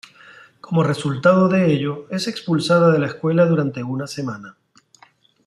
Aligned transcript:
Como 0.61 0.81
resultado 0.83 1.47
de 1.47 1.71
ello, 1.71 2.07
es 2.09 2.27
expulsada 2.27 2.91
de 2.91 2.97
la 2.97 3.05
escuela 3.05 3.45
durante 3.45 3.83
una 3.83 4.07
semana. 4.07 4.57